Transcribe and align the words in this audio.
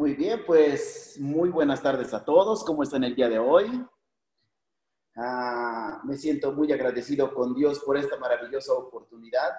Muy 0.00 0.14
bien, 0.14 0.46
pues 0.46 1.18
muy 1.20 1.50
buenas 1.50 1.82
tardes 1.82 2.14
a 2.14 2.24
todos. 2.24 2.64
¿Cómo 2.64 2.82
están 2.82 3.04
el 3.04 3.14
día 3.14 3.28
de 3.28 3.38
hoy? 3.38 3.86
Ah, 5.14 6.00
me 6.04 6.16
siento 6.16 6.52
muy 6.52 6.72
agradecido 6.72 7.34
con 7.34 7.54
Dios 7.54 7.80
por 7.80 7.98
esta 7.98 8.16
maravillosa 8.16 8.72
oportunidad. 8.72 9.50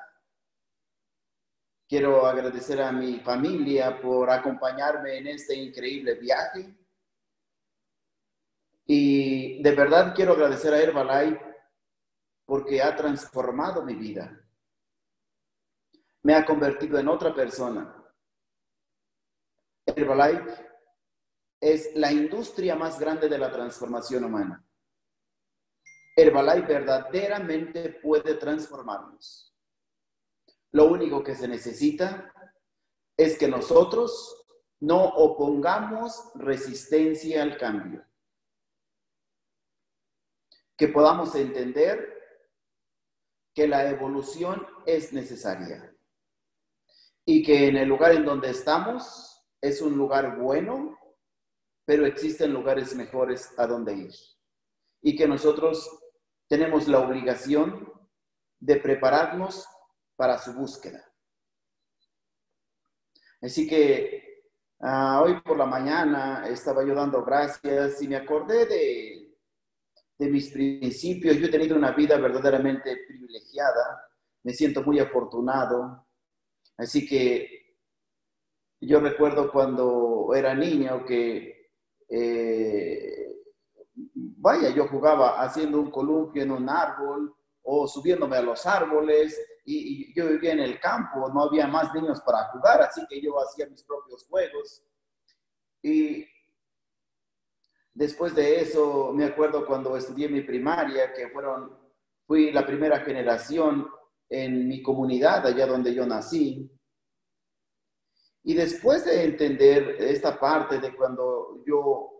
Quiero 1.87 2.25
agradecer 2.25 2.81
a 2.81 2.91
mi 2.91 3.19
familia 3.19 4.01
por 4.01 4.31
acompañarme 4.31 5.19
en 5.19 5.27
este 5.27 5.53
increíble 5.53 6.15
viaje. 6.15 6.75
Y 8.87 9.61
de 9.61 9.75
verdad 9.75 10.15
quiero 10.15 10.33
agradecer 10.33 10.73
a 10.73 10.81
Herbalife 10.81 11.55
porque 12.47 12.81
ha 12.81 12.95
transformado 12.95 13.83
mi 13.83 13.93
vida. 13.93 14.43
Me 16.23 16.33
ha 16.33 16.43
convertido 16.43 16.97
en 16.97 17.09
otra 17.09 17.31
persona 17.31 18.00
Herbalife 19.95 20.69
es 21.59 21.91
la 21.95 22.11
industria 22.11 22.75
más 22.75 22.99
grande 22.99 23.29
de 23.29 23.37
la 23.37 23.51
transformación 23.51 24.23
humana. 24.23 24.65
Herbalife 26.15 26.67
verdaderamente 26.67 27.89
puede 28.01 28.35
transformarnos. 28.35 29.55
Lo 30.71 30.85
único 30.85 31.23
que 31.23 31.35
se 31.35 31.47
necesita 31.47 32.33
es 33.17 33.37
que 33.37 33.47
nosotros 33.47 34.45
no 34.79 35.03
opongamos 35.03 36.31
resistencia 36.35 37.43
al 37.43 37.57
cambio. 37.57 38.05
Que 40.75 40.87
podamos 40.87 41.35
entender 41.35 42.21
que 43.53 43.67
la 43.67 43.87
evolución 43.89 44.65
es 44.85 45.13
necesaria 45.13 45.93
y 47.25 47.43
que 47.43 47.67
en 47.67 47.77
el 47.77 47.87
lugar 47.87 48.13
en 48.13 48.25
donde 48.25 48.49
estamos 48.49 49.30
es 49.61 49.81
un 49.81 49.95
lugar 49.95 50.39
bueno, 50.39 50.97
pero 51.85 52.05
existen 52.05 52.51
lugares 52.51 52.95
mejores 52.95 53.53
a 53.57 53.67
donde 53.67 53.93
ir. 53.93 54.13
Y 55.01 55.15
que 55.15 55.27
nosotros 55.27 55.87
tenemos 56.47 56.87
la 56.87 56.99
obligación 56.99 57.91
de 58.59 58.75
prepararnos 58.77 59.65
para 60.15 60.37
su 60.37 60.53
búsqueda. 60.53 61.03
Así 63.41 63.67
que 63.67 64.43
ah, 64.81 65.21
hoy 65.23 65.41
por 65.41 65.57
la 65.57 65.65
mañana 65.65 66.47
estaba 66.47 66.85
yo 66.85 66.93
dando 66.93 67.23
gracias 67.23 68.01
y 68.01 68.07
me 68.07 68.17
acordé 68.17 68.65
de, 68.65 69.35
de 70.19 70.29
mis 70.29 70.51
principios. 70.51 71.37
Yo 71.37 71.47
he 71.47 71.51
tenido 71.51 71.75
una 71.75 71.91
vida 71.91 72.17
verdaderamente 72.17 72.97
privilegiada. 73.07 74.09
Me 74.43 74.53
siento 74.53 74.83
muy 74.83 74.99
afortunado. 74.99 76.07
Así 76.77 77.07
que 77.07 77.60
yo 78.81 78.99
recuerdo 78.99 79.51
cuando 79.51 80.33
era 80.35 80.55
niño 80.55 81.05
que, 81.05 81.71
eh, 82.09 83.35
vaya, 84.37 84.69
yo 84.71 84.87
jugaba 84.87 85.41
haciendo 85.41 85.79
un 85.79 85.91
columpio 85.91 86.41
en 86.41 86.51
un 86.51 86.67
árbol 86.67 87.35
o 87.61 87.87
subiéndome 87.87 88.37
a 88.37 88.41
los 88.41 88.65
árboles 88.65 89.39
y, 89.65 90.13
yo 90.15 90.27
vivía 90.27 90.53
en 90.53 90.61
el 90.61 90.79
campo, 90.79 91.29
no 91.31 91.43
había 91.43 91.67
más 91.67 91.93
niños 91.93 92.21
para 92.21 92.45
jugar, 92.45 92.81
así 92.81 93.05
que 93.07 93.21
yo 93.21 93.39
hacía 93.39 93.67
mis 93.67 93.83
propios 93.83 94.25
juegos. 94.27 94.83
Y 95.83 96.25
después 97.93 98.33
de 98.33 98.61
eso, 98.61 99.13
me 99.13 99.25
acuerdo 99.25 99.65
cuando 99.67 99.95
estudié 99.95 100.27
mi 100.27 100.41
primaria, 100.41 101.13
que 101.13 101.29
fueron, 101.29 101.77
fui 102.25 102.51
la 102.51 102.65
primera 102.65 102.99
generación 103.01 103.87
en 104.27 104.67
mi 104.67 104.81
comunidad, 104.81 105.45
allá 105.45 105.67
donde 105.67 105.93
yo 105.93 106.05
nací. 106.07 106.71
Y 108.43 108.55
después 108.55 109.05
de 109.05 109.23
entender 109.23 109.97
esta 109.99 110.39
parte 110.39 110.79
de 110.79 110.95
cuando 110.95 111.63
yo 111.65 112.11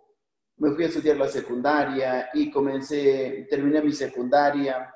me 0.57 0.71
fui 0.75 0.83
a 0.83 0.87
estudiar 0.87 1.17
la 1.17 1.27
secundaria 1.27 2.29
y 2.33 2.51
comencé, 2.51 3.47
terminé 3.49 3.81
mi 3.81 3.91
secundaria 3.91 4.93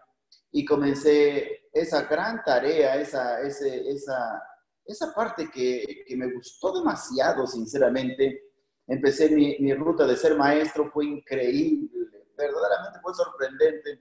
y 0.51 0.63
comencé 0.63 1.69
esa 1.73 2.03
gran 2.03 2.43
tarea, 2.43 2.95
esa, 2.97 3.41
esa, 3.41 4.43
esa 4.85 5.13
parte 5.15 5.49
que, 5.49 6.03
que, 6.07 6.15
me 6.15 6.31
gustó 6.31 6.77
demasiado, 6.77 7.47
sinceramente. 7.47 8.43
Empecé 8.85 9.29
mi, 9.31 9.57
mi 9.59 9.73
ruta 9.73 10.05
de 10.05 10.15
ser 10.15 10.37
maestro, 10.37 10.91
fue 10.91 11.05
increíble, 11.05 11.89
verdaderamente 12.37 12.99
fue 13.01 13.13
sorprendente. 13.15 13.99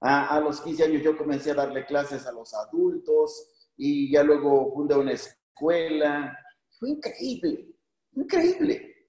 A, 0.00 0.36
a, 0.36 0.40
los 0.40 0.60
15 0.60 0.84
años 0.84 1.02
yo 1.02 1.18
comencé 1.18 1.50
a 1.50 1.54
darle 1.54 1.84
clases 1.84 2.24
a 2.26 2.32
los 2.32 2.54
adultos 2.54 3.70
y 3.76 4.12
ya 4.12 4.22
luego 4.22 4.72
fundé 4.72 4.94
una 4.94 5.12
escuela 5.12 5.41
escuela. 5.52 6.38
Fue 6.78 6.90
increíble, 6.90 7.74
increíble, 8.12 9.08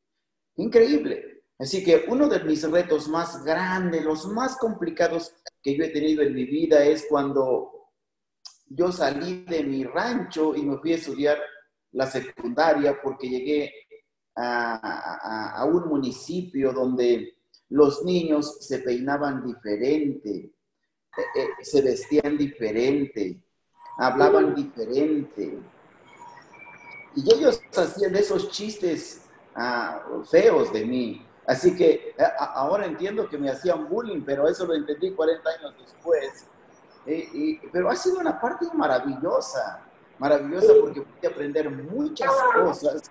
increíble. 0.55 1.43
Así 1.57 1.83
que 1.83 2.05
uno 2.07 2.27
de 2.27 2.43
mis 2.43 2.69
retos 2.69 3.07
más 3.07 3.43
grandes, 3.43 4.03
los 4.03 4.27
más 4.27 4.57
complicados 4.57 5.33
que 5.61 5.77
yo 5.77 5.83
he 5.83 5.89
tenido 5.89 6.21
en 6.21 6.33
mi 6.33 6.45
vida 6.45 6.83
es 6.83 7.05
cuando 7.09 7.71
yo 8.67 8.91
salí 8.91 9.45
de 9.45 9.63
mi 9.63 9.83
rancho 9.83 10.55
y 10.55 10.63
me 10.63 10.77
fui 10.77 10.93
a 10.93 10.95
estudiar 10.95 11.39
la 11.91 12.07
secundaria 12.07 12.99
porque 13.01 13.29
llegué 13.29 13.71
a, 14.35 15.59
a, 15.61 15.65
un 15.65 15.87
municipio 15.87 16.73
donde 16.73 17.37
los 17.69 18.03
niños 18.03 18.57
se 18.61 18.79
peinaban 18.79 19.45
diferente, 19.45 20.31
eh, 20.31 21.21
eh, 21.35 21.47
se 21.61 21.81
vestían 21.83 22.35
diferente, 22.35 23.43
hablaban 23.99 24.55
diferente, 24.55 25.59
y 27.15 27.33
ellos 27.33 27.61
hacían 27.75 28.15
esos 28.15 28.49
chistes 28.49 29.21
ah, 29.55 30.03
feos 30.29 30.71
de 30.73 30.85
mí. 30.85 31.25
Así 31.45 31.75
que 31.75 32.15
eh, 32.17 32.23
ahora 32.37 32.85
entiendo 32.85 33.27
que 33.27 33.37
me 33.37 33.49
hacían 33.49 33.87
bullying, 33.89 34.21
pero 34.25 34.47
eso 34.47 34.65
lo 34.65 34.73
entendí 34.73 35.11
40 35.11 35.49
años 35.49 35.75
después. 35.79 36.47
pero 37.71 37.89
ha 37.89 37.95
sido 37.95 38.19
una 38.19 38.39
parte 38.39 38.65
maravillosa, 38.73 39.81
maravillosa 40.17 40.73
porque 40.81 41.01
pude 41.01 41.27
aprender 41.27 41.69
muchas 41.69 42.31
cosas. 42.55 43.01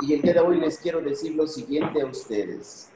Y 0.00 0.14
el 0.14 0.22
día 0.22 0.34
de 0.34 0.40
hoy 0.40 0.58
les 0.58 0.78
quiero 0.78 1.00
decir 1.00 1.34
lo 1.34 1.46
siguiente 1.46 2.00
a 2.00 2.06
ustedes. 2.06 2.88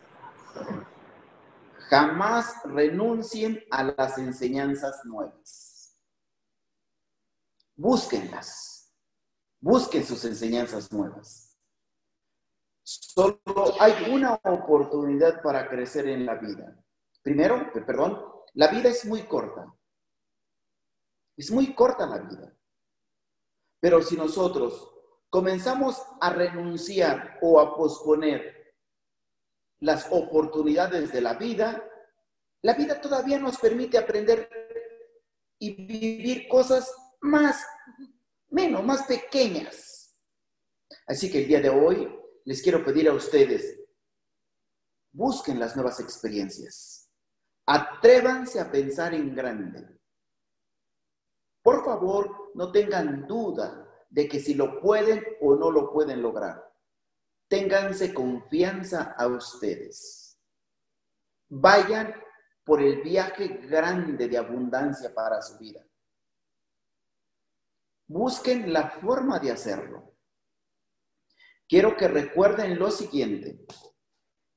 Jamás 1.91 2.55
renuncien 2.65 3.62
a 3.71 3.84
las 3.84 4.19
enseñanzas 4.19 5.05
nuevas. 5.05 5.95
Búsquenlas 7.77 8.76
Busquen 9.61 10.05
sus 10.05 10.25
enseñanzas 10.25 10.93
nuevas. 10.93 11.59
Solo 12.83 13.41
hay 13.81 14.12
una 14.12 14.34
oportunidad 14.34 15.43
para 15.43 15.69
crecer 15.69 16.06
en 16.09 16.25
la 16.25 16.37
vida. 16.37 16.77
Primero, 17.22 17.72
perdón, 17.72 18.22
la 18.55 18.69
vida 18.69 18.89
es 18.89 19.05
muy 19.05 19.22
corta. 19.22 19.75
Es 21.37 21.50
muy 21.50 21.75
corta 21.75 22.06
la 22.06 22.19
vida. 22.19 22.56
Pero 23.81 24.03
si 24.03 24.16
nosotros 24.16 24.93
comenzamos 25.28 26.00
a 26.21 26.31
renunciar 26.31 27.39
o 27.43 27.61
a 27.61 27.77
posponer 27.77 28.75
las 29.81 30.06
oportunidades 30.11 31.12
de 31.12 31.21
la 31.21 31.34
vida, 31.34 31.84
la 32.62 32.75
vida 32.75 33.00
todavía 33.00 33.39
nos 33.39 33.59
permite 33.59 33.99
aprender 33.99 34.49
y 35.59 35.87
vivir 35.87 36.49
cosas 36.49 36.95
más 37.21 37.66
menos, 38.49 38.84
más 38.84 39.07
pequeñas. 39.07 40.17
Así 41.07 41.31
que 41.31 41.43
el 41.43 41.49
día 41.49 41.61
de 41.61 41.71
hoy 41.71 42.12
les 42.45 42.62
quiero 42.62 42.84
pedir 42.84 43.09
a 43.09 43.12
ustedes, 43.12 43.79
busquen 45.12 45.59
las 45.59 45.75
nuevas 45.75 46.01
experiencias. 46.01 47.11
Atrévanse 47.67 48.61
a 48.61 48.71
pensar 48.71 49.15
en 49.15 49.34
grande. 49.34 49.99
Por 51.62 51.84
favor, 51.84 52.53
no 52.55 52.71
tengan 52.71 53.27
duda 53.27 53.87
de 54.09 54.29
que 54.29 54.39
si 54.39 54.55
lo 54.55 54.81
pueden 54.81 55.25
o 55.41 55.57
no 55.57 55.71
lo 55.71 55.93
pueden 55.93 56.23
lograr. 56.23 56.73
Ténganse 57.48 58.15
confianza 58.15 59.15
a 59.19 59.27
ustedes. 59.27 60.39
Vayan 61.48 62.15
por 62.65 62.83
el 62.83 63.03
viaje 63.03 63.48
grande 63.48 64.28
de 64.28 64.39
abundancia 64.39 65.13
para 65.15 65.43
su 65.43 65.59
vida. 65.59 65.84
Busquen 68.09 68.73
la 68.73 68.91
forma 68.91 69.39
de 69.39 69.51
hacerlo. 69.51 70.15
Quiero 71.69 71.97
que 71.97 72.07
recuerden 72.07 72.79
lo 72.79 72.91
siguiente. 72.91 73.67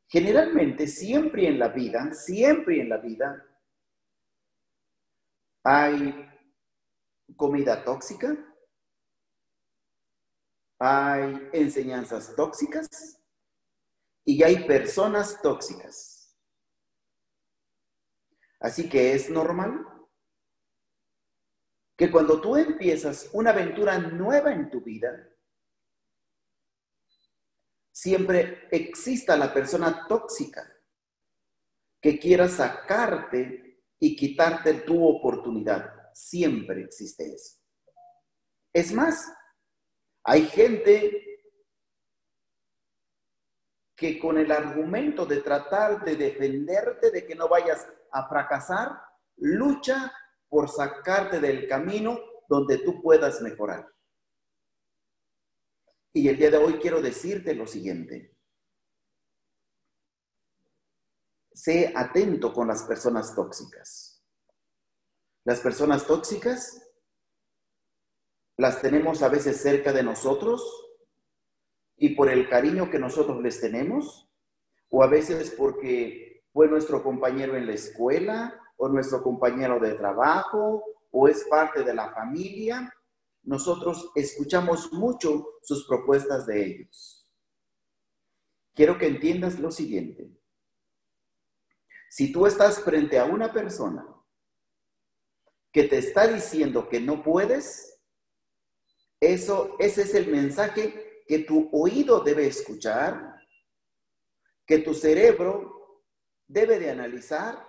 Generalmente, 0.08 0.88
siempre 0.88 1.48
en 1.48 1.60
la 1.60 1.70
vida, 1.70 2.14
siempre 2.14 2.82
en 2.82 2.90
la 2.90 2.98
vida, 2.98 3.46
hay 5.64 6.28
comida 7.36 7.84
tóxica, 7.84 8.36
hay 10.80 11.50
enseñanzas 11.54 12.36
tóxicas 12.36 13.22
y 14.26 14.42
hay 14.44 14.66
personas 14.66 15.42
tóxicas. 15.42 16.38
Así 18.60 18.90
que 18.90 19.14
es 19.14 19.30
normal 19.30 19.99
que 22.00 22.10
cuando 22.10 22.40
tú 22.40 22.56
empiezas 22.56 23.30
una 23.34 23.50
aventura 23.50 23.98
nueva 24.00 24.54
en 24.54 24.72
tu 24.72 24.80
vida, 24.80 25.30
siempre 27.92 28.70
exista 28.72 29.36
la 29.36 29.54
persona 29.54 30.08
tóxica 30.08 30.66
que 32.02 32.18
quiera 32.18 32.48
sacarte 32.48 33.84
y 34.00 34.16
quitarte 34.16 34.76
tu 34.76 35.06
oportunidad. 35.06 35.94
Siempre 36.14 36.84
existe 36.84 37.34
eso. 37.34 37.60
Es 38.72 38.94
más, 38.94 39.30
hay 40.24 40.46
gente 40.46 41.44
que 43.98 44.18
con 44.20 44.38
el 44.38 44.54
argumento 44.54 45.26
de 45.26 45.42
tratar 45.42 46.06
de 46.06 46.16
defenderte 46.16 47.12
de 47.12 47.28
que 47.28 47.36
no 47.36 47.50
vayas 47.50 47.86
a 48.14 48.30
fracasar, 48.30 49.02
lucha 49.36 50.14
por 50.50 50.70
sacarte 50.70 51.40
del 51.40 51.68
camino 51.68 52.20
donde 52.48 52.80
tú 52.80 53.02
puedas 53.02 53.42
mejorar. 53.42 53.88
Y 56.12 56.28
el 56.28 56.38
día 56.38 56.50
de 56.50 56.58
hoy 56.58 56.74
quiero 56.80 57.02
decirte 57.02 57.54
lo 57.54 57.68
siguiente. 57.68 58.36
Sé 61.54 61.94
atento 61.96 62.52
con 62.52 62.68
las 62.68 62.84
personas 62.84 63.36
tóxicas. 63.36 64.24
Las 65.46 65.62
personas 65.62 66.06
tóxicas 66.06 66.86
las 68.58 68.82
tenemos 68.82 69.22
a 69.22 69.30
veces 69.30 69.62
cerca 69.62 69.94
de 69.94 70.04
nosotros 70.04 70.90
y 71.96 72.16
por 72.16 72.30
el 72.30 72.50
cariño 72.50 72.90
que 72.90 73.00
nosotros 73.00 73.42
les 73.42 73.60
tenemos, 73.62 74.30
o 74.90 75.04
a 75.04 75.08
veces 75.08 75.52
porque 75.52 76.44
fue 76.52 76.68
nuestro 76.68 77.04
compañero 77.04 77.56
en 77.56 77.68
la 77.68 77.74
escuela, 77.74 78.60
o 78.82 78.88
nuestro 78.88 79.22
compañero 79.22 79.78
de 79.78 79.94
trabajo, 79.94 80.84
o 81.12 81.28
es 81.28 81.44
parte 81.50 81.84
de 81.84 81.94
la 81.94 82.14
familia, 82.14 82.92
nosotros 83.44 84.10
escuchamos 84.16 84.94
mucho 84.94 85.60
sus 85.62 85.86
propuestas 85.86 86.46
de 86.46 86.66
ellos. 86.66 87.30
Quiero 88.74 88.98
que 88.98 89.08
entiendas 89.08 89.60
lo 89.60 89.70
siguiente. 89.70 90.32
Si 92.10 92.32
tú 92.32 92.48
estás 92.48 92.82
frente 92.82 93.20
a 93.20 93.26
una 93.26 93.52
persona 93.52 94.08
que 95.74 95.84
te 95.84 95.98
está 95.98 96.28
diciendo 96.28 96.88
que 96.88 97.02
no 97.02 97.22
puedes, 97.22 98.02
eso, 99.20 99.76
ese 99.80 100.04
es 100.04 100.16
el 100.16 100.32
mensaje 100.32 101.24
que 101.28 101.40
tu 101.40 101.70
oído 101.74 102.22
debe 102.22 102.48
escuchar, 102.48 103.46
que 104.66 104.80
tu 104.80 104.94
cerebro 104.94 106.06
debe 106.48 106.80
de 106.80 106.92
analizar 106.92 107.69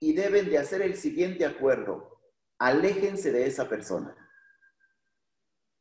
y 0.00 0.14
deben 0.14 0.48
de 0.48 0.58
hacer 0.58 0.82
el 0.82 0.96
siguiente 0.96 1.44
acuerdo. 1.44 2.20
Aléjense 2.58 3.30
de 3.30 3.46
esa 3.46 3.68
persona. 3.68 4.16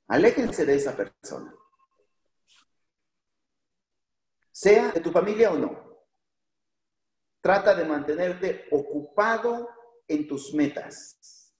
Aléjense 0.08 0.66
de 0.66 0.76
esa 0.76 0.96
persona. 0.96 1.56
Sea 4.52 4.92
de 4.92 5.00
tu 5.00 5.12
familia 5.12 5.52
o 5.52 5.58
no. 5.58 6.06
Trata 7.42 7.74
de 7.74 7.86
mantenerte 7.86 8.68
ocupado 8.72 9.70
en 10.08 10.28
tus 10.28 10.54
metas. 10.54 11.54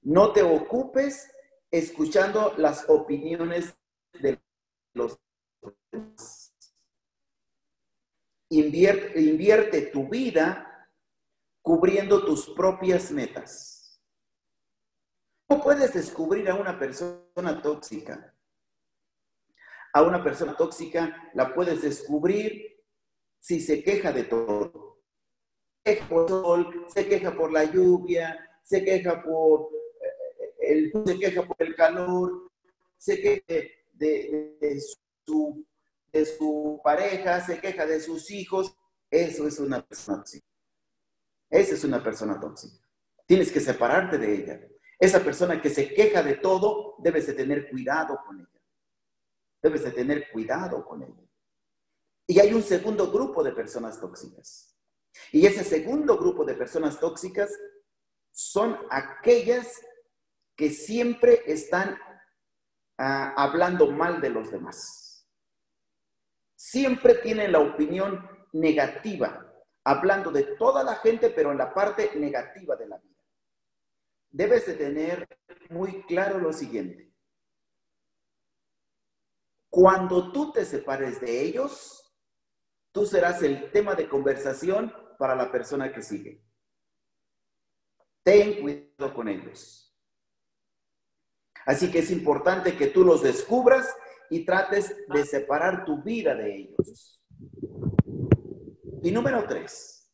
No 0.00 0.32
te 0.32 0.42
ocupes 0.42 1.30
escuchando 1.70 2.54
las 2.56 2.88
opiniones 2.88 3.76
de 4.14 4.42
los 4.94 5.18
Invierte, 8.48 9.18
invierte 9.18 9.82
tu 9.82 10.08
vida 10.08 10.71
cubriendo 11.62 12.24
tus 12.24 12.50
propias 12.50 13.10
metas. 13.12 14.00
¿Cómo 15.46 15.62
puedes 15.62 15.94
descubrir 15.94 16.50
a 16.50 16.54
una 16.56 16.78
persona 16.78 17.62
tóxica? 17.62 18.34
A 19.94 20.02
una 20.02 20.22
persona 20.22 20.56
tóxica 20.56 21.30
la 21.34 21.54
puedes 21.54 21.82
descubrir 21.82 22.82
si 23.38 23.60
se 23.60 23.82
queja 23.82 24.12
de 24.12 24.24
todo. 24.24 25.02
Se 25.84 25.94
queja 25.94 26.08
por 26.08 26.22
el 26.22 26.28
sol, 26.28 26.86
se 26.88 27.08
queja 27.08 27.34
por 27.34 27.52
la 27.52 27.64
lluvia, 27.64 28.50
se 28.62 28.84
queja 28.84 29.22
por 29.22 29.68
eh, 30.00 30.54
el, 30.60 30.92
se 31.04 31.18
queja 31.18 31.42
por 31.46 31.56
el 31.58 31.74
calor, 31.74 32.50
se 32.96 33.20
queja 33.20 33.68
de, 33.92 34.80
su, 35.26 35.66
de 36.12 36.24
su 36.24 36.80
pareja, 36.82 37.40
se 37.40 37.60
queja 37.60 37.84
de 37.84 38.00
sus 38.00 38.30
hijos, 38.30 38.74
eso 39.10 39.46
es 39.46 39.58
una 39.58 39.84
persona 39.86 40.18
tóxica. 40.18 40.51
Esa 41.52 41.74
es 41.74 41.84
una 41.84 42.02
persona 42.02 42.40
tóxica. 42.40 42.84
Tienes 43.26 43.52
que 43.52 43.60
separarte 43.60 44.18
de 44.18 44.34
ella. 44.34 44.60
Esa 44.98 45.20
persona 45.20 45.60
que 45.60 45.70
se 45.70 45.94
queja 45.94 46.22
de 46.22 46.34
todo, 46.34 46.96
debes 46.98 47.28
de 47.28 47.34
tener 47.34 47.70
cuidado 47.70 48.18
con 48.26 48.40
ella. 48.40 48.60
Debes 49.62 49.84
de 49.84 49.92
tener 49.92 50.32
cuidado 50.32 50.84
con 50.84 51.02
ella. 51.02 51.22
Y 52.26 52.40
hay 52.40 52.52
un 52.52 52.62
segundo 52.62 53.12
grupo 53.12 53.44
de 53.44 53.52
personas 53.52 54.00
tóxicas. 54.00 54.76
Y 55.30 55.46
ese 55.46 55.62
segundo 55.62 56.18
grupo 56.18 56.44
de 56.44 56.54
personas 56.54 56.98
tóxicas 56.98 57.50
son 58.32 58.76
aquellas 58.90 59.80
que 60.56 60.70
siempre 60.70 61.42
están 61.46 61.96
Ah, 63.04 63.34
hablando 63.36 63.90
mal 63.90 64.20
de 64.20 64.30
los 64.30 64.52
demás. 64.52 65.26
Siempre 66.54 67.16
tienen 67.16 67.50
la 67.50 67.58
opinión 67.58 68.28
negativa, 68.52 69.51
hablando 69.84 70.30
de 70.30 70.44
toda 70.56 70.84
la 70.84 70.96
gente, 70.96 71.30
pero 71.30 71.52
en 71.52 71.58
la 71.58 71.72
parte 71.72 72.14
negativa 72.16 72.76
de 72.76 72.88
la 72.88 72.98
vida. 72.98 73.22
Debes 74.30 74.66
de 74.66 74.74
tener 74.74 75.28
muy 75.70 76.02
claro 76.04 76.38
lo 76.38 76.52
siguiente. 76.52 77.12
Cuando 79.68 80.32
tú 80.32 80.52
te 80.52 80.64
separes 80.64 81.20
de 81.20 81.42
ellos, 81.42 82.14
tú 82.92 83.06
serás 83.06 83.42
el 83.42 83.70
tema 83.72 83.94
de 83.94 84.08
conversación 84.08 84.92
para 85.18 85.34
la 85.34 85.50
persona 85.50 85.92
que 85.92 86.02
sigue. 86.02 86.44
Ten 88.22 88.60
cuidado 88.60 89.14
con 89.14 89.28
ellos. 89.28 89.94
Así 91.66 91.90
que 91.90 92.00
es 92.00 92.10
importante 92.10 92.76
que 92.76 92.88
tú 92.88 93.04
los 93.04 93.22
descubras 93.22 93.94
y 94.30 94.44
trates 94.44 94.94
de 95.08 95.24
separar 95.24 95.84
tu 95.84 96.02
vida 96.02 96.34
de 96.34 96.56
ellos. 96.56 97.21
Y 99.02 99.10
número 99.10 99.44
tres, 99.46 100.10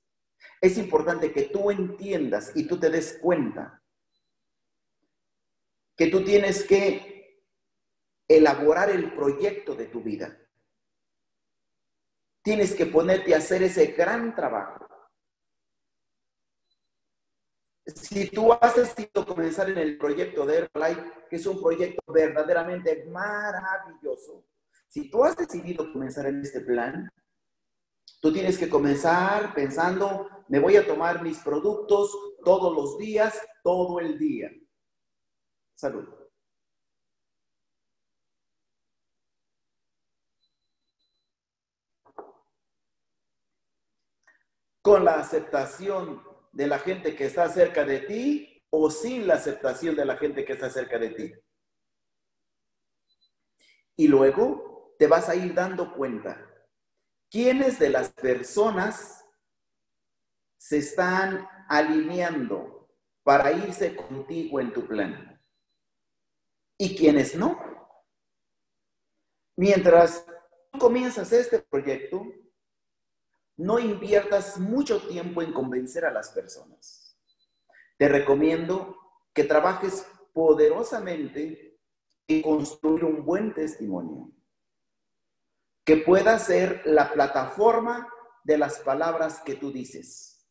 es 0.60 0.78
importante 0.78 1.32
que 1.32 1.42
tú 1.42 1.70
entiendas 1.70 2.52
y 2.54 2.66
tú 2.66 2.78
te 2.80 2.90
des 2.90 3.18
cuenta 3.20 3.82
que 5.96 6.08
tú 6.08 6.24
tienes 6.24 6.64
que 6.64 7.44
elaborar 8.26 8.90
el 8.90 9.12
proyecto 9.14 9.74
de 9.74 9.86
tu 9.86 10.02
vida. 10.02 10.38
Tienes 12.42 12.74
que 12.74 12.86
ponerte 12.86 13.34
a 13.34 13.38
hacer 13.38 13.62
ese 13.62 13.86
gran 13.88 14.34
trabajo 14.34 14.88
si 17.94 18.28
tú 18.28 18.52
has 18.52 18.76
decidido 18.76 19.26
comenzar 19.26 19.70
en 19.70 19.78
el 19.78 19.96
proyecto 19.96 20.44
de 20.44 20.58
Herbalife, 20.58 21.02
que 21.30 21.36
es 21.36 21.46
un 21.46 21.60
proyecto 21.60 22.12
verdaderamente 22.12 23.06
maravilloso, 23.06 24.44
si 24.88 25.10
tú 25.10 25.24
has 25.24 25.36
decidido 25.36 25.90
comenzar 25.92 26.26
en 26.26 26.40
este 26.40 26.60
plan, 26.60 27.10
tú 28.20 28.32
tienes 28.32 28.58
que 28.58 28.68
comenzar 28.68 29.54
pensando, 29.54 30.28
me 30.48 30.58
voy 30.58 30.76
a 30.76 30.86
tomar 30.86 31.22
mis 31.22 31.38
productos 31.38 32.16
todos 32.44 32.74
los 32.74 32.98
días, 32.98 33.38
todo 33.62 34.00
el 34.00 34.18
día. 34.18 34.50
Salud. 35.74 36.08
Con 44.82 45.04
la 45.04 45.20
aceptación 45.20 46.22
de 46.52 46.66
la 46.66 46.78
gente 46.78 47.14
que 47.14 47.26
está 47.26 47.48
cerca 47.48 47.84
de 47.84 48.00
ti 48.00 48.64
o 48.70 48.90
sin 48.90 49.26
la 49.26 49.34
aceptación 49.34 49.94
de 49.94 50.04
la 50.04 50.16
gente 50.16 50.44
que 50.44 50.54
está 50.54 50.70
cerca 50.70 50.98
de 50.98 51.10
ti. 51.10 51.32
Y 53.96 54.08
luego 54.08 54.94
te 54.98 55.06
vas 55.06 55.28
a 55.28 55.34
ir 55.34 55.54
dando 55.54 55.94
cuenta 55.94 56.48
quiénes 57.30 57.78
de 57.78 57.90
las 57.90 58.10
personas 58.10 59.24
se 60.56 60.78
están 60.78 61.48
alineando 61.68 62.88
para 63.22 63.52
irse 63.52 63.94
contigo 63.94 64.60
en 64.60 64.72
tu 64.72 64.86
plan 64.86 65.40
y 66.78 66.96
quiénes 66.96 67.34
no. 67.34 67.58
Mientras 69.56 70.24
comienzas 70.78 71.32
este 71.32 71.58
proyecto, 71.58 72.24
no 73.56 73.78
inviertas 73.78 74.58
mucho 74.58 75.06
tiempo 75.08 75.42
en 75.42 75.52
convencer 75.52 76.04
a 76.04 76.12
las 76.12 76.30
personas. 76.30 77.18
Te 77.98 78.08
recomiendo 78.08 78.96
que 79.34 79.42
trabajes 79.44 80.06
poderosamente 80.32 81.78
en 82.28 82.42
construir 82.42 83.04
un 83.04 83.24
buen 83.24 83.52
testimonio, 83.52 84.30
que 85.88 85.96
pueda 85.96 86.38
ser 86.38 86.82
la 86.84 87.10
plataforma 87.10 88.12
de 88.44 88.58
las 88.58 88.80
palabras 88.80 89.40
que 89.40 89.54
tú 89.54 89.72
dices, 89.72 90.46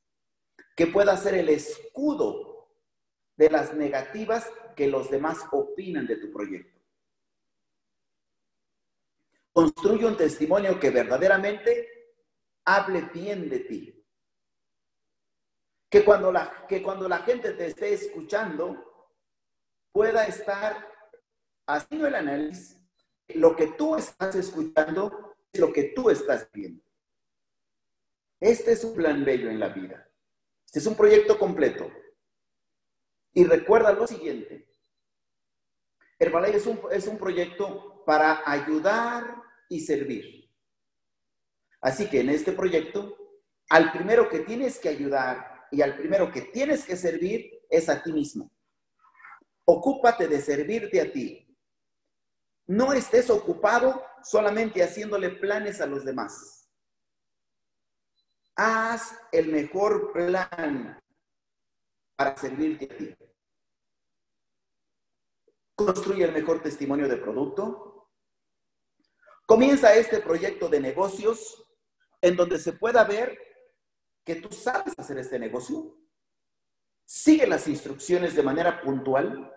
que 0.75 0.87
pueda 0.87 1.15
ser 1.15 1.35
el 1.35 1.49
escudo 1.49 2.71
de 3.35 3.51
las 3.51 3.75
negativas 3.75 4.51
que 4.75 4.87
los 4.87 5.11
demás 5.11 5.45
opinan 5.51 6.07
de 6.07 6.15
tu 6.15 6.31
proyecto. 6.31 6.81
Construye 9.53 10.07
un 10.07 10.17
testimonio 10.17 10.79
que 10.79 10.89
verdaderamente 10.89 11.87
hable 12.65 13.01
bien 13.13 13.47
de 13.47 13.59
ti. 13.59 14.07
Que 15.87 16.03
cuando 16.03 16.31
la, 16.31 16.65
que 16.67 16.81
cuando 16.81 17.07
la 17.07 17.19
gente 17.19 17.51
te 17.51 17.67
esté 17.67 17.93
escuchando, 17.93 19.13
pueda 19.91 20.25
estar 20.25 20.91
haciendo 21.67 22.07
el 22.07 22.15
análisis. 22.15 22.75
Lo 23.35 23.55
que 23.55 23.67
tú 23.67 23.97
estás 23.97 24.33
escuchando 24.33 25.26
es 25.26 25.26
lo 25.57 25.73
que 25.73 25.91
tú 25.95 26.09
estás 26.09 26.49
viendo. 26.53 26.83
Este 28.39 28.71
es 28.71 28.83
un 28.83 28.95
plan 28.95 29.25
bello 29.25 29.49
en 29.49 29.59
la 29.59 29.69
vida. 29.69 30.09
Este 30.65 30.79
es 30.79 30.85
un 30.85 30.95
proyecto 30.95 31.39
completo. 31.39 31.89
Y 33.33 33.43
recuerda 33.45 33.93
lo 33.93 34.05
siguiente. 34.07 34.67
Herbalife 36.19 36.57
es 36.57 36.65
un, 36.65 36.81
es 36.91 37.07
un 37.07 37.17
proyecto 37.17 38.03
para 38.05 38.41
ayudar 38.45 39.43
y 39.69 39.81
servir. 39.81 40.51
Así 41.81 42.09
que 42.09 42.21
en 42.21 42.29
este 42.29 42.51
proyecto, 42.53 43.15
al 43.69 43.91
primero 43.91 44.29
que 44.29 44.39
tienes 44.39 44.79
que 44.79 44.89
ayudar 44.89 45.67
y 45.71 45.81
al 45.81 45.95
primero 45.97 46.31
que 46.31 46.41
tienes 46.41 46.85
que 46.85 46.95
servir 46.95 47.51
es 47.69 47.89
a 47.89 48.01
ti 48.01 48.11
mismo. 48.11 48.51
Ocúpate 49.65 50.27
de 50.27 50.41
servirte 50.41 51.01
a 51.01 51.11
ti. 51.11 51.43
No 52.67 52.93
estés 52.93 53.29
ocupado 53.29 54.03
solamente 54.27 54.83
haciéndole 54.83 55.29
planes 55.29 55.79
a 55.79 55.85
los 55.85 56.03
demás. 56.03 56.69
Haz 58.57 59.17
el 59.31 59.47
mejor 59.47 60.11
plan 60.11 60.99
para 62.15 62.35
servirte 62.35 62.85
a 62.85 62.97
ti. 62.97 63.15
Construye 65.75 66.25
el 66.25 66.33
mejor 66.33 66.61
testimonio 66.61 67.07
de 67.07 67.17
producto. 67.17 68.09
Comienza 69.45 69.93
este 69.95 70.19
proyecto 70.19 70.67
de 70.67 70.81
negocios 70.81 71.63
en 72.19 72.35
donde 72.35 72.59
se 72.59 72.73
pueda 72.73 73.05
ver 73.05 73.39
que 74.25 74.35
tú 74.35 74.51
sabes 74.51 74.93
hacer 74.97 75.19
este 75.19 75.39
negocio. 75.39 75.97
Sigue 77.05 77.47
las 77.47 77.65
instrucciones 77.67 78.35
de 78.35 78.43
manera 78.43 78.81
puntual. 78.81 79.53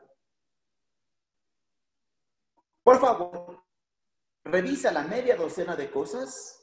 Por 2.84 3.00
favor, 3.00 3.69
revisa 4.50 4.92
la 4.92 5.02
media 5.02 5.36
docena 5.36 5.76
de 5.76 5.90
cosas. 5.90 6.56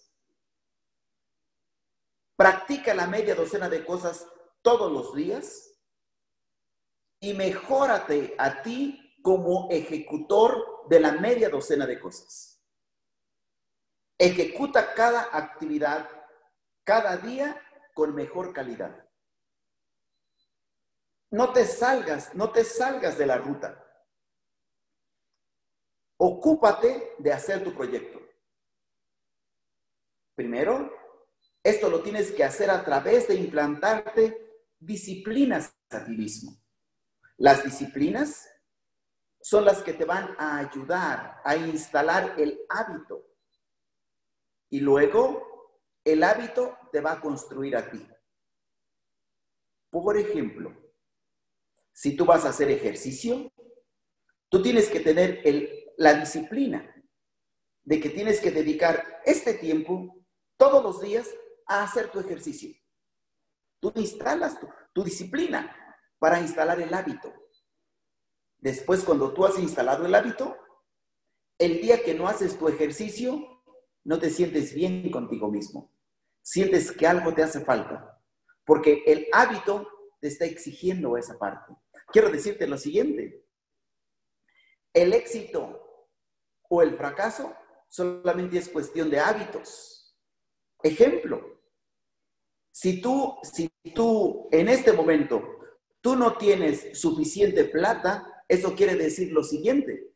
Practica 2.35 2.93
la 2.93 3.07
media 3.07 3.33
docena 3.33 3.69
de 3.69 3.85
cosas 3.85 4.27
todos 4.61 4.91
los 4.91 5.15
días 5.15 5.73
y 7.19 7.33
mejórate 7.33 8.35
a 8.37 8.61
ti 8.61 9.15
como 9.23 9.67
ejecutor 9.71 10.87
de 10.87 10.99
la 10.99 11.13
media 11.13 11.49
docena 11.49 11.85
de 11.85 11.99
cosas. 11.99 12.61
Ejecuta 14.19 14.93
cada 14.93 15.29
actividad 15.31 16.09
cada 16.87 17.17
día 17.17 17.61
con 17.93 18.15
mejor 18.15 18.53
calidad. 18.53 19.05
No 21.29 21.51
te 21.51 21.65
salgas, 21.65 22.33
no 22.33 22.51
te 22.51 22.63
salgas 22.63 23.17
de 23.17 23.25
la 23.25 23.37
ruta. 23.37 23.86
Ocúpate 26.17 27.13
de 27.19 27.31
hacer 27.31 27.63
tu 27.63 27.73
proyecto. 27.73 28.19
Primero, 30.35 30.91
esto 31.63 31.89
lo 31.89 32.01
tienes 32.01 32.31
que 32.31 32.43
hacer 32.43 32.69
a 32.69 32.83
través 32.83 33.27
de 33.27 33.35
implantarte 33.35 34.65
disciplinas 34.79 35.75
a 35.89 36.03
ti 36.03 36.11
mismo. 36.11 36.57
Las 37.37 37.63
disciplinas 37.63 38.49
son 39.41 39.65
las 39.65 39.83
que 39.83 39.93
te 39.93 40.05
van 40.05 40.35
a 40.39 40.57
ayudar 40.57 41.41
a 41.43 41.55
instalar 41.55 42.35
el 42.39 42.59
hábito. 42.69 43.25
Y 44.69 44.79
luego 44.79 45.81
el 46.03 46.23
hábito 46.23 46.77
te 46.91 47.01
va 47.01 47.13
a 47.13 47.21
construir 47.21 47.75
a 47.75 47.89
ti. 47.89 48.05
Por 49.89 50.17
ejemplo, 50.17 50.75
si 51.93 52.15
tú 52.15 52.25
vas 52.25 52.45
a 52.45 52.49
hacer 52.49 52.69
ejercicio, 52.69 53.51
tú 54.49 54.61
tienes 54.61 54.89
que 54.89 54.99
tener 54.99 55.41
la 55.97 56.13
disciplina 56.13 56.93
de 57.83 57.99
que 57.99 58.09
tienes 58.09 58.39
que 58.39 58.51
dedicar 58.51 59.21
este 59.25 59.53
tiempo 59.55 60.25
todos 60.57 60.83
los 60.83 61.01
días 61.01 61.29
a 61.67 61.83
hacer 61.83 62.09
tu 62.11 62.19
ejercicio. 62.19 62.73
Tú 63.79 63.91
instalas 63.95 64.57
tu 64.93 65.03
disciplina 65.03 65.75
para 66.19 66.39
instalar 66.39 66.79
el 66.81 66.93
hábito. 66.93 67.33
Después, 68.59 69.03
cuando 69.03 69.33
tú 69.33 69.45
has 69.45 69.59
instalado 69.59 70.05
el 70.05 70.15
hábito, 70.15 70.57
el 71.59 71.81
día 71.81 72.03
que 72.03 72.13
no 72.13 72.27
haces 72.27 72.57
tu 72.57 72.67
ejercicio, 72.67 73.63
no 74.03 74.19
te 74.19 74.29
sientes 74.29 74.73
bien 74.73 75.09
contigo 75.11 75.49
mismo. 75.49 75.91
Sientes 76.41 76.91
que 76.91 77.07
algo 77.07 77.33
te 77.33 77.43
hace 77.43 77.61
falta, 77.61 78.21
porque 78.65 79.03
el 79.05 79.27
hábito 79.33 79.87
te 80.19 80.27
está 80.27 80.45
exigiendo 80.45 81.17
esa 81.17 81.37
parte. 81.37 81.75
Quiero 82.11 82.29
decirte 82.29 82.67
lo 82.67 82.77
siguiente. 82.77 83.45
El 84.93 85.13
éxito 85.13 85.86
o 86.69 86.81
el 86.81 86.97
fracaso 86.97 87.55
solamente 87.87 88.57
es 88.57 88.69
cuestión 88.69 89.09
de 89.09 89.19
hábitos. 89.19 90.15
Ejemplo, 90.83 91.61
si 92.71 93.01
tú, 93.01 93.37
si 93.43 93.69
tú 93.93 94.47
en 94.51 94.69
este 94.69 94.93
momento, 94.93 95.41
tú 96.01 96.15
no 96.15 96.37
tienes 96.37 96.99
suficiente 96.99 97.65
plata 97.65 98.37
eso 98.47 98.75
quiere 98.75 98.95
decir 98.95 99.31
lo 99.31 99.43
siguiente, 99.43 100.13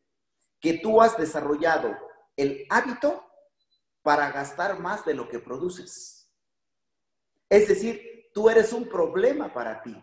que 0.60 0.78
tú 0.78 1.02
has 1.02 1.16
desarrollado 1.18 1.94
el 2.36 2.66
hábito 2.70 3.26
para 4.00 4.30
gastar 4.30 4.78
más 4.78 5.04
de 5.04 5.14
lo 5.14 5.28
que 5.28 5.38
produces. 5.38 6.30
Es 7.48 7.68
decir, 7.68 8.30
tú 8.32 8.48
eres 8.48 8.72
un 8.72 8.88
problema 8.88 9.52
para 9.52 9.82
ti. 9.82 9.94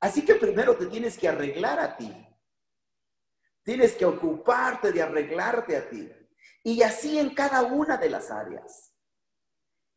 Así 0.00 0.24
que 0.24 0.34
primero 0.34 0.76
te 0.76 0.86
tienes 0.86 1.16
que 1.16 1.28
arreglar 1.28 1.78
a 1.78 1.96
ti. 1.96 2.12
Tienes 3.64 3.94
que 3.94 4.04
ocuparte 4.04 4.92
de 4.92 5.02
arreglarte 5.02 5.76
a 5.76 5.88
ti. 5.88 6.10
Y 6.64 6.82
así 6.82 7.18
en 7.18 7.34
cada 7.34 7.62
una 7.62 7.96
de 7.96 8.10
las 8.10 8.30
áreas. 8.30 8.92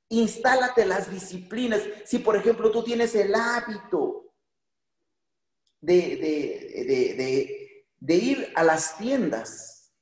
Instálate 0.09 0.85
las 0.85 1.09
disciplinas. 1.09 1.81
Si, 2.05 2.19
por 2.19 2.35
ejemplo, 2.35 2.71
tú 2.71 2.83
tienes 2.83 3.15
el 3.15 3.33
hábito 3.33 4.33
de, 5.81 6.15
ir 8.07 8.53
a 8.55 8.63
las 8.63 8.97
tiendas. 8.97 9.93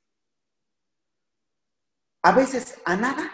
A 2.22 2.32
veces 2.32 2.78
a 2.84 2.96
nada. 2.96 3.32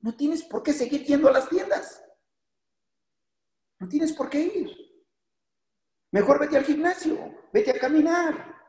No 0.00 0.16
tienes 0.16 0.42
por 0.42 0.62
qué 0.62 0.72
seguir 0.72 1.04
yendo 1.04 1.28
a 1.28 1.32
las 1.32 1.48
tiendas. 1.48 2.02
No 3.78 3.88
tienes 3.88 4.12
por 4.12 4.30
qué 4.30 4.40
ir. 4.40 4.90
Mejor 6.12 6.40
vete 6.40 6.56
al 6.56 6.64
gimnasio, 6.64 7.48
vete 7.52 7.70
a 7.70 7.78
caminar, 7.78 8.59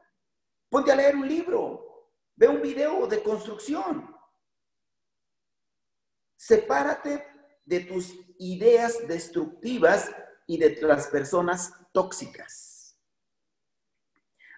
ponte 0.72 0.90
a 0.90 0.96
leer 0.96 1.18
un 1.18 1.28
libro, 1.28 2.10
ve 2.38 2.48
un 2.48 2.62
video 2.62 3.06
de 3.06 3.22
construcción. 3.22 4.16
Sepárate 6.38 7.28
de 7.66 7.82
tus 7.82 8.16
ideas 8.40 9.06
destructivas 9.06 10.10
y 10.48 10.58
de 10.58 10.82
las 10.82 11.08
personas 11.08 11.74
tóxicas. 11.92 12.98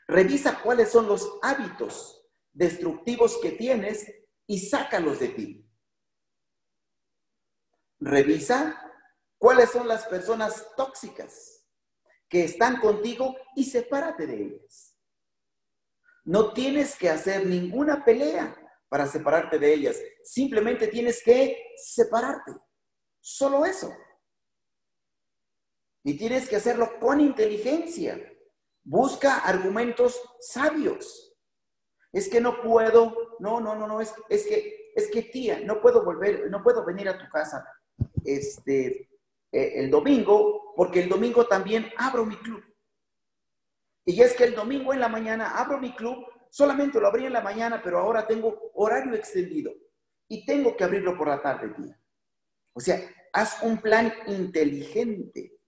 Revisa 0.07 0.61
cuáles 0.61 0.91
son 0.91 1.07
los 1.07 1.39
hábitos 1.41 2.23
destructivos 2.51 3.39
que 3.41 3.53
tienes 3.53 4.05
y 4.45 4.59
sácalos 4.59 5.19
de 5.19 5.29
ti. 5.29 5.67
Revisa 7.99 8.79
cuáles 9.39 9.71
son 9.71 9.87
las 9.87 10.05
personas 10.05 10.67
tóxicas 10.77 11.65
que 12.29 12.43
están 12.43 12.79
contigo 12.79 13.35
y 13.55 13.63
sepárate 13.63 14.27
de 14.27 14.43
ellas. 14.43 14.92
No 16.25 16.53
tienes 16.53 16.97
que 16.97 17.09
hacer 17.09 17.45
ninguna 17.45 18.05
pelea 18.05 18.55
para 18.89 19.07
separarte 19.07 19.59
de 19.59 19.73
ellas. 19.73 19.99
Simplemente 20.23 20.87
tienes 20.87 21.21
que 21.23 21.57
separarte. 21.75 22.51
Solo 23.19 23.65
eso. 23.65 23.91
Y 26.03 26.17
tienes 26.17 26.47
que 26.47 26.57
hacerlo 26.57 26.99
con 26.99 27.19
inteligencia. 27.19 28.19
Busca 28.83 29.39
argumentos 29.39 30.21
sabios. 30.39 31.35
Es 32.11 32.29
que 32.29 32.39
no 32.39 32.61
puedo, 32.61 33.37
no, 33.39 33.59
no, 33.59 33.75
no, 33.75 33.87
no, 33.87 34.01
es, 34.01 34.13
es 34.29 34.45
que, 34.45 34.91
es 34.95 35.09
que 35.09 35.23
tía, 35.23 35.61
no 35.61 35.81
puedo 35.81 36.03
volver, 36.05 36.49
no 36.51 36.61
puedo 36.61 36.85
venir 36.85 37.09
a 37.09 37.17
tu 37.17 37.27
casa 37.29 37.65
este, 38.23 39.09
eh, 39.51 39.73
el 39.75 39.89
domingo, 39.89 40.73
porque 40.75 41.01
el 41.01 41.09
domingo 41.09 41.47
también 41.47 41.91
abro 41.97 42.25
mi 42.25 42.35
club. 42.37 42.63
Y 44.05 44.21
es 44.21 44.33
que 44.33 44.43
el 44.45 44.55
domingo 44.55 44.93
en 44.93 44.99
la 44.99 45.07
mañana 45.07 45.57
abro 45.57 45.79
mi 45.79 45.95
club, 45.95 46.25
solamente 46.49 46.99
lo 46.99 47.07
abrí 47.07 47.25
en 47.25 47.33
la 47.33 47.41
mañana, 47.41 47.81
pero 47.81 47.99
ahora 47.99 48.27
tengo 48.27 48.71
horario 48.75 49.13
extendido 49.13 49.71
y 50.27 50.45
tengo 50.45 50.75
que 50.75 50.83
abrirlo 50.83 51.17
por 51.17 51.27
la 51.27 51.41
tarde. 51.41 51.73
O 52.73 52.79
sea, 52.79 52.99
haz 53.31 53.61
un 53.63 53.79
plan 53.79 54.13
inteligente 54.27 55.59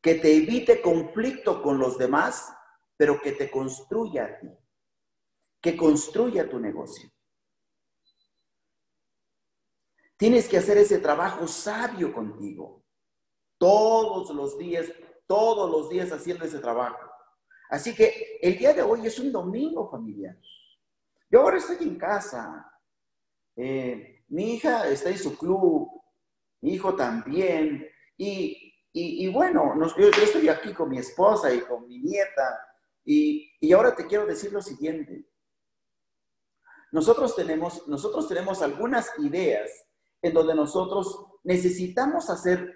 que 0.00 0.14
te 0.14 0.34
evite 0.34 0.80
conflicto 0.80 1.62
con 1.62 1.78
los 1.78 1.98
demás, 1.98 2.52
pero 2.96 3.20
que 3.20 3.32
te 3.32 3.50
construya 3.50 4.24
a 4.24 4.38
ti, 4.38 4.48
que 5.60 5.76
construya 5.76 6.48
tu 6.48 6.58
negocio. 6.58 7.10
Tienes 10.16 10.48
que 10.48 10.58
hacer 10.58 10.78
ese 10.78 10.98
trabajo 10.98 11.46
sabio 11.46 12.12
contigo. 12.12 12.84
Todos 13.56 14.30
los 14.30 14.58
días, 14.58 14.86
todos 15.26 15.70
los 15.70 15.88
días 15.88 16.10
haciendo 16.10 16.44
ese 16.44 16.58
trabajo. 16.58 17.07
Así 17.68 17.94
que 17.94 18.38
el 18.40 18.56
día 18.56 18.72
de 18.72 18.82
hoy 18.82 19.06
es 19.06 19.18
un 19.18 19.30
domingo 19.30 19.90
familiar. 19.90 20.36
Yo 21.30 21.42
ahora 21.42 21.58
estoy 21.58 21.76
en 21.86 21.98
casa. 21.98 22.72
Eh, 23.56 24.24
mi 24.28 24.54
hija 24.54 24.88
está 24.88 25.10
en 25.10 25.18
su 25.18 25.36
club, 25.36 25.90
mi 26.62 26.74
hijo 26.74 26.94
también. 26.94 27.86
Y, 28.16 29.28
bueno, 29.28 29.74
yo, 29.96 30.08
estoy 30.08 30.48
aquí 30.48 30.72
con 30.72 30.88
mi 30.88 30.98
esposa 30.98 31.52
y 31.52 31.60
con 31.60 31.86
mi 31.86 31.98
nieta. 31.98 32.58
Y, 33.04 33.50
y 33.60 33.72
ahora 33.72 33.94
te 33.94 34.06
quiero 34.06 34.26
decir 34.26 34.52
lo 34.52 34.62
siguiente. 34.62 35.28
Nosotros 36.90 37.36
tenemos, 37.36 37.86
nosotros 37.86 38.26
tenemos 38.28 38.62
algunas 38.62 39.10
ideas 39.18 39.70
en 40.22 40.32
donde 40.32 40.54
nosotros 40.54 41.26
necesitamos 41.44 42.30
hacer 42.30 42.74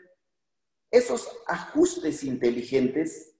esos 0.90 1.28
ajustes 1.46 2.22
inteligentes 2.22 3.31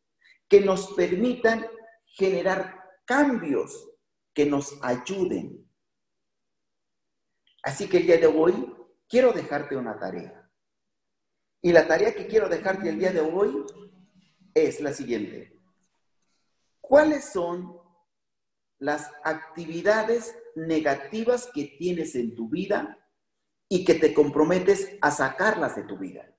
que 0.53 0.61
nos 0.61 0.93
permitan 0.93 1.67
generar 2.05 2.79
cambios 3.07 3.91
que 4.35 4.45
nos 4.45 4.79
ayuden. 4.83 5.67
Así 7.63 7.89
que 7.89 7.97
el 7.97 8.07
día 8.07 8.19
de 8.19 8.27
hoy 8.27 8.71
quiero 9.09 9.33
dejarte 9.33 9.77
una 9.77 9.99
tarea. 9.99 10.47
Y 11.63 11.73
la 11.73 11.89
tarea 11.89 12.15
que 12.15 12.27
quiero 12.27 12.51
dejarte 12.51 12.91
el 12.91 12.99
día 12.99 13.13
de 13.13 13.23
hoy 13.23 13.65
es 14.53 14.79
la 14.83 14.93
siguiente. 14.93 15.59
¿Cuáles 16.83 17.33
son 17.33 17.75
las 18.79 19.11
actividades 19.25 20.37
negativas 20.55 21.49
que 21.55 21.77
tienes 21.79 22.15
en 22.15 22.35
tu 22.35 22.51
vida 22.51 22.99
y 23.71 23.87
que 23.87 23.95
te 23.95 24.13
comprometes 24.13 24.99
a 25.01 25.13
sacarlas 25.13 25.77
de 25.77 25.85
tu 25.85 25.97
vida? 25.97 26.31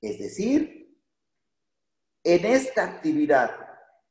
Es 0.00 0.18
decir, 0.18 0.85
en 2.26 2.44
esta 2.44 2.82
actividad 2.82 3.56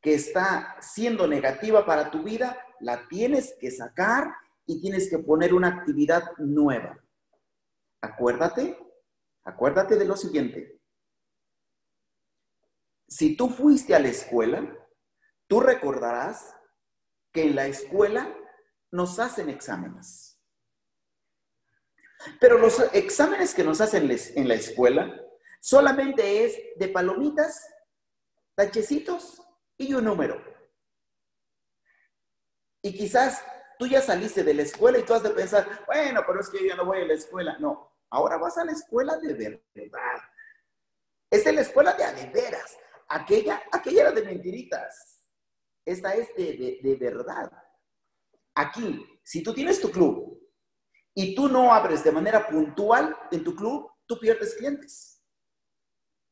que 0.01 0.13
está 0.13 0.77
siendo 0.79 1.27
negativa 1.27 1.85
para 1.85 2.09
tu 2.09 2.23
vida, 2.23 2.57
la 2.79 3.09
tienes 3.09 3.57
que 3.59 3.69
sacar 3.69 4.33
y 4.65 4.79
tienes 4.79 5.09
que 5.09 5.19
poner 5.19 5.53
una 5.53 5.67
actividad 5.67 6.23
nueva. 6.37 6.97
Acuérdate, 7.99 8.79
acuérdate 9.43 9.97
de 9.97 10.05
lo 10.05 10.15
siguiente. 10.15 10.79
Si 13.05 13.35
tú 13.35 13.49
fuiste 13.49 13.93
a 13.93 13.99
la 13.99 14.07
escuela, 14.07 14.65
tú 15.47 15.59
recordarás 15.59 16.55
que 17.33 17.47
en 17.47 17.55
la 17.55 17.67
escuela 17.67 18.33
nos 18.91 19.19
hacen 19.19 19.49
exámenes. 19.49 20.39
Pero 22.39 22.59
los 22.59 22.79
exámenes 22.93 23.53
que 23.53 23.65
nos 23.65 23.81
hacen 23.81 24.09
en 24.09 24.47
la 24.47 24.53
escuela 24.53 25.21
solamente 25.59 26.45
es 26.45 26.57
de 26.77 26.87
palomitas, 26.87 27.74
tachecitos 28.55 29.41
y 29.77 29.93
un 29.93 30.05
número. 30.05 30.41
Y 32.81 32.95
quizás 32.95 33.43
tú 33.77 33.87
ya 33.87 34.01
saliste 34.01 34.43
de 34.43 34.53
la 34.53 34.61
escuela 34.61 34.97
y 34.97 35.03
tú 35.03 35.13
has 35.13 35.23
de 35.23 35.31
pensar, 35.31 35.85
bueno, 35.85 36.21
pero 36.25 36.39
es 36.39 36.49
que 36.49 36.59
yo 36.59 36.67
ya 36.67 36.75
no 36.75 36.85
voy 36.85 37.01
a 37.01 37.05
la 37.05 37.13
escuela. 37.13 37.57
No, 37.59 37.91
ahora 38.09 38.37
vas 38.37 38.57
a 38.57 38.65
la 38.65 38.71
escuela 38.71 39.17
de 39.17 39.33
verdad. 39.33 40.21
Esta 41.29 41.49
es 41.49 41.55
la 41.55 41.61
escuela 41.61 41.93
de 41.93 42.03
adeveras. 42.03 42.77
Aquella, 43.09 43.61
aquella 43.71 44.01
era 44.01 44.11
de 44.11 44.23
mentiritas. 44.23 45.27
Esta 45.85 46.13
es 46.13 46.33
de, 46.35 46.79
de 46.81 46.95
verdad. 46.95 47.51
Aquí, 48.55 49.05
si 49.23 49.43
tú 49.43 49.53
tienes 49.53 49.81
tu 49.81 49.91
club 49.91 50.39
y 51.13 51.35
tú 51.35 51.49
no 51.49 51.73
abres 51.73 52.03
de 52.03 52.11
manera 52.11 52.47
puntual 52.47 53.15
en 53.31 53.43
tu 53.43 53.55
club, 53.55 53.91
tú 54.05 54.19
pierdes 54.19 54.55
clientes. 54.55 55.14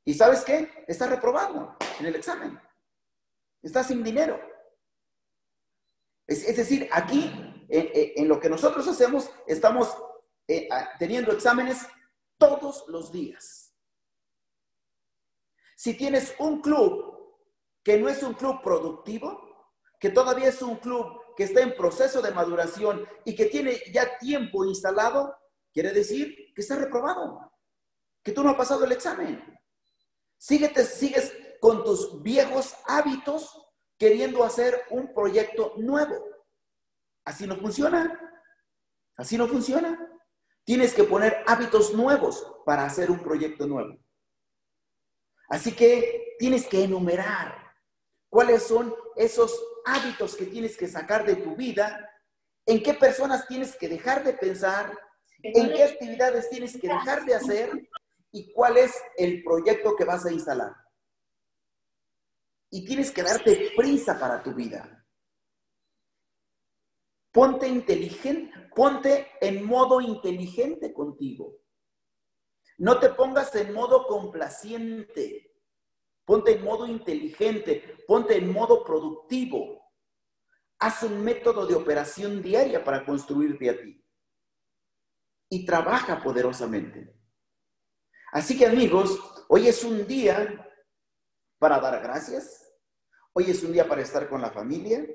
¿Y 0.05 0.13
sabes 0.13 0.43
qué? 0.43 0.83
Está 0.87 1.07
reprobado 1.07 1.77
en 1.99 2.05
el 2.05 2.15
examen. 2.15 2.59
Está 3.61 3.83
sin 3.83 4.03
dinero. 4.03 4.39
Es, 6.27 6.55
decir, 6.55 6.89
aquí, 6.91 7.31
en, 7.69 8.27
lo 8.27 8.39
que 8.39 8.49
nosotros 8.49 8.87
hacemos, 8.87 9.29
estamos 9.45 9.95
eh, 10.47 10.69
teniendo 10.99 11.31
exámenes 11.31 11.85
todos 12.37 12.85
los 12.87 13.11
días. 13.11 13.73
Si 15.75 15.95
tienes 15.95 16.33
un 16.39 16.61
club 16.61 17.13
que 17.83 17.97
no 17.97 18.07
es 18.07 18.23
un 18.23 18.33
club 18.33 18.61
productivo, 18.63 19.53
que 19.99 20.09
todavía 20.09 20.49
es 20.49 20.61
un 20.61 20.77
club 20.77 21.35
que 21.35 21.43
está 21.43 21.61
en 21.61 21.75
proceso 21.75 22.21
de 22.21 22.31
maduración 22.31 23.05
y 23.25 23.35
que 23.35 23.45
tiene 23.45 23.81
ya 23.91 24.17
tiempo 24.17 24.65
instalado, 24.65 25.35
quiere 25.73 25.91
decir 25.91 26.53
que 26.53 26.61
está 26.61 26.75
reprobado, 26.75 27.51
que 28.23 28.31
tú 28.31 28.43
no 28.43 28.51
has 28.51 28.55
pasado 28.55 28.85
el 28.85 28.91
examen. 28.91 29.41
Síguete, 30.43 30.83
sigues 30.83 31.33
con 31.61 31.85
tus 31.85 32.21
viejos 32.21 32.75
hábitos 32.85 33.65
queriendo 33.97 34.43
hacer 34.43 34.83
un 34.89 35.13
proyecto 35.13 35.73
nuevo. 35.77 36.21
Así 37.23 37.47
no 37.47 37.55
funciona. 37.55 38.43
Así 39.15 39.37
no 39.37 39.47
funciona. 39.47 39.97
Tienes 40.65 40.93
que 40.93 41.05
poner 41.05 41.45
hábitos 41.47 41.93
nuevos 41.93 42.45
para 42.65 42.83
hacer 42.83 43.09
un 43.09 43.19
proyecto 43.19 43.65
nuevo. 43.67 43.97
Así 45.47 45.71
que 45.71 46.35
tienes 46.37 46.67
que 46.67 46.83
enumerar 46.83 47.71
cuáles 48.27 48.63
son 48.63 48.93
esos 49.15 49.57
hábitos 49.85 50.35
que 50.35 50.47
tienes 50.47 50.75
que 50.75 50.89
sacar 50.89 51.25
de 51.25 51.37
tu 51.37 51.55
vida, 51.55 52.11
en 52.65 52.83
qué 52.83 52.93
personas 52.93 53.47
tienes 53.47 53.77
que 53.77 53.87
dejar 53.87 54.25
de 54.25 54.33
pensar, 54.33 54.93
en 55.41 55.71
qué 55.71 55.85
actividades 55.85 56.49
tienes 56.49 56.77
que 56.77 56.89
dejar 56.89 57.23
de 57.23 57.33
hacer 57.33 57.71
y 58.33 58.51
cuál 58.51 58.77
es 58.77 58.99
el 59.15 59.43
proyecto 59.43 59.95
que 59.95 60.05
vas 60.05 60.25
a 60.25 60.31
instalar. 60.31 60.73
Y 62.71 62.83
tienes 62.83 63.11
que 63.11 63.21
darte 63.21 63.71
prisa 63.77 64.19
para 64.19 64.41
tu 64.41 64.53
vida. 64.55 65.07
Ponte 67.31 67.67
inteligente, 67.67 68.69
ponte 68.75 69.27
en 69.39 69.63
modo 69.63 70.01
inteligente 70.01 70.91
contigo. 70.91 71.59
No 72.79 72.99
te 72.99 73.09
pongas 73.09 73.53
en 73.55 73.71
modo 73.71 74.07
complaciente. 74.07 75.51
Ponte 76.25 76.53
en 76.53 76.63
modo 76.63 76.87
inteligente, 76.87 77.97
ponte 78.07 78.37
en 78.37 78.51
modo 78.51 78.83
productivo. 78.83 79.91
Haz 80.79 81.03
un 81.03 81.23
método 81.23 81.67
de 81.67 81.75
operación 81.75 82.41
diaria 82.41 82.83
para 82.83 83.05
construirte 83.05 83.69
a 83.69 83.79
ti. 83.79 84.03
Y 85.49 85.65
trabaja 85.65 86.23
poderosamente. 86.23 87.22
Así 88.33 88.57
que 88.57 88.65
amigos, 88.65 89.19
hoy 89.47 89.67
es 89.67 89.83
un 89.83 90.07
día 90.07 90.67
para 91.59 91.79
dar 91.79 92.01
gracias. 92.01 92.67
Hoy 93.31 93.51
es 93.51 93.61
un 93.61 93.71
día 93.71 93.87
para 93.87 94.01
estar 94.01 94.27
con 94.27 94.41
la 94.41 94.49
familia. 94.49 95.05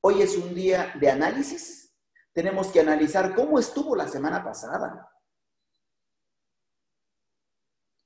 Hoy 0.00 0.20
es 0.20 0.36
un 0.36 0.52
día 0.52 0.92
de 0.98 1.08
análisis. 1.08 1.96
Tenemos 2.32 2.66
que 2.72 2.80
analizar 2.80 3.32
cómo 3.32 3.60
estuvo 3.60 3.94
la 3.94 4.08
semana 4.08 4.42
pasada. 4.42 5.08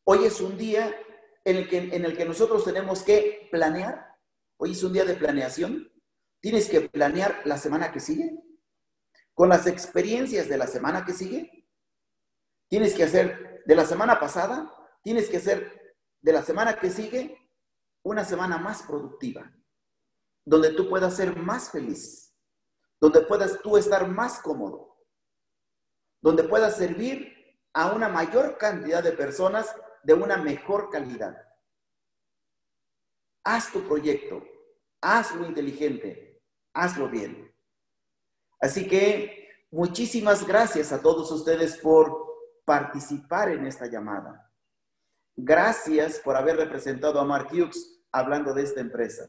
Hoy 0.06 0.26
es 0.26 0.38
un 0.42 0.58
día 0.58 0.94
en 1.42 1.56
el 1.56 1.68
que, 1.70 1.78
en 1.78 2.04
el 2.04 2.14
que 2.14 2.26
nosotros 2.26 2.62
tenemos 2.62 3.02
que 3.02 3.48
planear. 3.50 4.18
Hoy 4.58 4.72
es 4.72 4.82
un 4.82 4.92
día 4.92 5.06
de 5.06 5.14
planeación. 5.14 5.90
Tienes 6.42 6.68
que 6.68 6.82
planear 6.82 7.40
la 7.46 7.56
semana 7.56 7.90
que 7.90 8.00
sigue. 8.00 8.38
Con 9.32 9.48
las 9.48 9.66
experiencias 9.66 10.46
de 10.46 10.58
la 10.58 10.66
semana 10.66 11.06
que 11.06 11.14
sigue. 11.14 11.70
Tienes 12.68 12.94
que 12.94 13.04
hacer 13.04 13.53
de 13.64 13.74
la 13.74 13.84
semana 13.84 14.18
pasada, 14.20 14.72
tienes 15.02 15.28
que 15.28 15.40
ser 15.40 15.96
de 16.20 16.32
la 16.32 16.42
semana 16.42 16.78
que 16.78 16.90
sigue 16.90 17.38
una 18.02 18.24
semana 18.24 18.58
más 18.58 18.82
productiva, 18.82 19.50
donde 20.44 20.72
tú 20.72 20.88
puedas 20.88 21.16
ser 21.16 21.36
más 21.36 21.70
feliz, 21.70 22.34
donde 23.00 23.22
puedas 23.22 23.60
tú 23.62 23.76
estar 23.76 24.08
más 24.08 24.40
cómodo, 24.40 24.98
donde 26.20 26.44
puedas 26.44 26.76
servir 26.76 27.32
a 27.72 27.92
una 27.92 28.08
mayor 28.08 28.56
cantidad 28.58 29.02
de 29.02 29.12
personas 29.12 29.74
de 30.02 30.14
una 30.14 30.36
mejor 30.36 30.90
calidad. 30.90 31.36
Haz 33.42 33.72
tu 33.72 33.86
proyecto, 33.86 34.42
hazlo 35.00 35.46
inteligente, 35.46 36.42
hazlo 36.74 37.08
bien. 37.08 37.54
Así 38.60 38.88
que 38.88 39.48
muchísimas 39.70 40.46
gracias 40.46 40.92
a 40.92 41.02
todos 41.02 41.30
ustedes 41.30 41.76
por 41.78 42.33
participar 42.64 43.50
en 43.50 43.66
esta 43.66 43.86
llamada. 43.86 44.50
Gracias 45.36 46.20
por 46.20 46.36
haber 46.36 46.56
representado 46.56 47.18
a 47.20 47.24
Mark 47.24 47.48
Hughes 47.52 48.02
hablando 48.12 48.54
de 48.54 48.62
esta 48.62 48.80
empresa. 48.80 49.28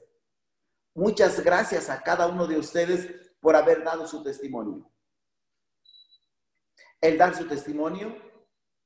Muchas 0.93 1.43
gracias 1.43 1.89
a 1.89 2.01
cada 2.01 2.27
uno 2.27 2.47
de 2.47 2.57
ustedes 2.57 3.09
por 3.39 3.55
haber 3.55 3.83
dado 3.83 4.07
su 4.07 4.23
testimonio. 4.23 4.91
El 7.01 7.17
dar 7.17 7.35
su 7.35 7.47
testimonio 7.47 8.15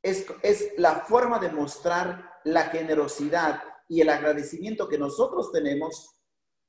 es, 0.01 0.25
es 0.41 0.73
la 0.77 1.01
forma 1.01 1.39
de 1.39 1.51
mostrar 1.51 2.39
la 2.43 2.63
generosidad 2.63 3.61
y 3.87 4.01
el 4.01 4.09
agradecimiento 4.09 4.87
que 4.87 4.97
nosotros 4.97 5.51
tenemos 5.51 6.19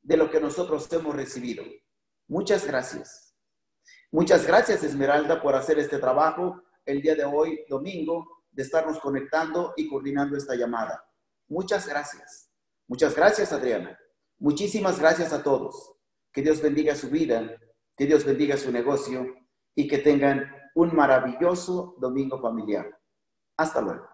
de 0.02 0.16
lo 0.16 0.30
que 0.30 0.40
nosotros 0.40 0.92
hemos 0.92 1.14
recibido. 1.14 1.64
Muchas 2.28 2.66
gracias. 2.66 3.34
Muchas 4.10 4.46
gracias, 4.46 4.82
Esmeralda, 4.82 5.40
por 5.40 5.54
hacer 5.54 5.78
este 5.78 5.98
trabajo 5.98 6.62
el 6.84 7.02
día 7.02 7.14
de 7.14 7.24
hoy, 7.24 7.64
domingo, 7.68 8.44
de 8.50 8.62
estarnos 8.62 8.98
conectando 9.00 9.74
y 9.76 9.88
coordinando 9.88 10.36
esta 10.36 10.54
llamada. 10.54 11.04
Muchas 11.48 11.88
gracias. 11.88 12.50
Muchas 12.88 13.14
gracias, 13.14 13.52
Adriana. 13.52 13.98
Muchísimas 14.38 14.98
gracias 14.98 15.32
a 15.32 15.42
todos. 15.42 15.94
Que 16.32 16.42
Dios 16.42 16.60
bendiga 16.60 16.94
su 16.94 17.10
vida, 17.10 17.56
que 17.96 18.06
Dios 18.06 18.24
bendiga 18.24 18.56
su 18.56 18.72
negocio 18.72 19.26
y 19.74 19.86
que 19.86 19.98
tengan 19.98 20.50
un 20.74 20.94
maravilloso 20.94 21.96
domingo 21.98 22.40
familiar. 22.40 22.98
Hasta 23.56 23.80
luego. 23.80 24.09